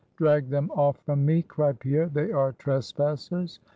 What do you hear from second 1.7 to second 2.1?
Pierre.